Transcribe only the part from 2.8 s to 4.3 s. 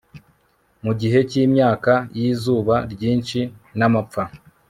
ryinshi namapfa